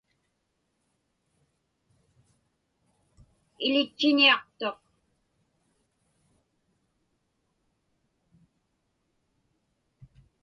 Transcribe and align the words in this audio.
Iḷitchiniaqtuq. 3.65 4.79